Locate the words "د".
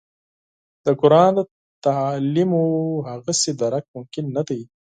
0.85-0.87, 1.37-1.39